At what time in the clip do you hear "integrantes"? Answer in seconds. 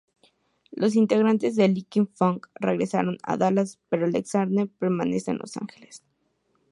0.95-1.55